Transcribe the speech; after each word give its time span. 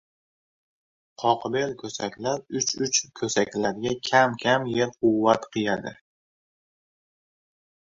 Qoqbel 1.23 1.75
ko‘saklar 1.83 2.43
uch-uch 2.61 3.03
ko‘saklarga 3.23 3.95
kam-kam 4.11 4.69
yer 4.81 4.93
quvvat 5.01 5.51
qiyadi. 5.55 5.99